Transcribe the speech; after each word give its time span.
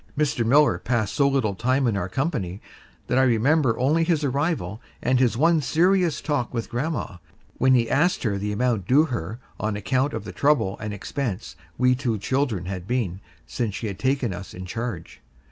Mr. 0.17 0.43
Miller 0.43 0.79
passed 0.79 1.13
so 1.13 1.29
little 1.29 1.53
time 1.53 1.85
in 1.85 1.95
our 1.95 2.09
company 2.09 2.59
that 3.05 3.19
I 3.19 3.21
remember 3.21 3.77
only 3.77 4.03
his 4.03 4.23
arrival 4.23 4.81
and 4.99 5.19
his 5.19 5.37
one 5.37 5.61
serious 5.61 6.21
talk 6.21 6.51
with 6.51 6.71
grandma, 6.71 7.17
when 7.59 7.75
he 7.75 7.87
asked 7.87 8.23
her 8.23 8.39
the 8.39 8.51
amount 8.51 8.87
due 8.87 9.03
her 9.03 9.37
on 9.59 9.75
account 9.75 10.13
of 10.13 10.23
the 10.23 10.31
trouble 10.33 10.75
and 10.79 10.91
expense 10.91 11.55
we 11.77 11.93
two 11.93 12.17
children 12.17 12.65
had 12.65 12.87
been 12.87 13.19
since 13.45 13.75
she 13.75 13.85
had 13.85 13.99
taken 13.99 14.33
us 14.33 14.55
in 14.55 14.65
charge. 14.65 15.21